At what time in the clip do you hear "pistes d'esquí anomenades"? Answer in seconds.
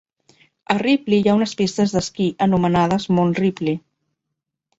1.59-3.07